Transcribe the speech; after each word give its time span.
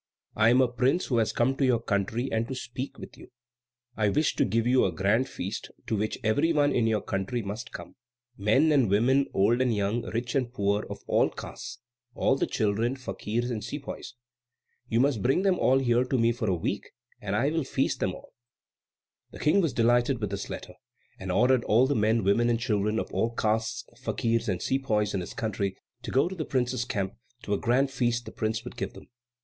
I 0.35 0.49
am 0.49 0.61
a 0.61 0.67
prince 0.67 1.05
who 1.05 1.19
has 1.19 1.31
come 1.31 1.55
to 1.57 1.61
see 1.61 1.67
your 1.67 1.79
country 1.79 2.27
and 2.31 2.47
to 2.47 2.55
speak 2.55 2.97
with 2.97 3.19
you. 3.19 3.27
I 3.95 4.09
wish 4.09 4.35
to 4.37 4.45
give 4.45 4.65
you 4.65 4.83
a 4.83 4.91
grand 4.91 5.29
feast, 5.29 5.69
to 5.85 5.95
which 5.95 6.17
every 6.23 6.51
one 6.53 6.71
in 6.73 6.87
your 6.87 7.03
country 7.03 7.43
must 7.43 7.71
come 7.71 7.95
men 8.35 8.71
and 8.71 8.89
women, 8.89 9.27
old 9.31 9.61
and 9.61 9.71
young, 9.75 10.01
rich 10.07 10.33
and 10.33 10.51
poor, 10.51 10.87
of 10.89 11.03
all 11.05 11.29
castes; 11.29 11.77
all 12.15 12.35
the 12.35 12.47
children, 12.47 12.95
fakirs, 12.95 13.51
and 13.51 13.63
sepoys. 13.63 14.15
You 14.89 14.99
must 14.99 15.21
bring 15.21 15.43
them 15.43 15.59
all 15.59 15.77
here 15.77 16.03
to 16.03 16.17
me 16.17 16.31
for 16.31 16.49
a 16.49 16.55
week, 16.55 16.89
and 17.21 17.35
I 17.35 17.51
will 17.51 17.63
feast 17.63 17.99
them 17.99 18.15
all." 18.15 18.33
The 19.29 19.37
King 19.39 19.61
was 19.61 19.71
delighted 19.71 20.19
with 20.19 20.31
this 20.31 20.49
letter, 20.49 20.73
and 21.19 21.31
ordered 21.31 21.63
all 21.65 21.85
the 21.85 21.93
men, 21.93 22.23
women, 22.23 22.49
and 22.49 22.59
children 22.59 22.97
of 22.97 23.11
all 23.13 23.35
castes, 23.35 23.83
fakirs, 24.01 24.49
and 24.49 24.63
sepoys, 24.63 25.13
in 25.13 25.21
his 25.21 25.35
country 25.35 25.77
to 26.01 26.09
go 26.09 26.27
to 26.27 26.33
the 26.33 26.43
prince's 26.43 26.85
camp 26.85 27.13
to 27.43 27.53
a 27.53 27.59
grand 27.59 27.91
feast 27.91 28.25
the 28.25 28.31
prince 28.31 28.63
would 28.63 28.77
give 28.77 28.93
them. 28.93 29.07